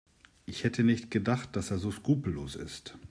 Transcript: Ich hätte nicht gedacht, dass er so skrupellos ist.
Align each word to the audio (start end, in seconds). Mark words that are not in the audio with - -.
Ich 0.47 0.63
hätte 0.63 0.83
nicht 0.83 1.11
gedacht, 1.11 1.55
dass 1.55 1.69
er 1.69 1.77
so 1.77 1.91
skrupellos 1.91 2.55
ist. 2.55 2.97